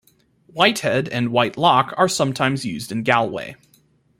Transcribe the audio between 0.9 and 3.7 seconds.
and Whitelock are sometimes used in Galway.